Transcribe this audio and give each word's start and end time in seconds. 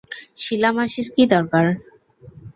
শিলা 0.37 0.69
মাসির 0.77 1.07
কি 1.15 1.23
দরকার? 1.33 1.65